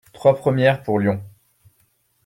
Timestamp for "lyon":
0.99-1.21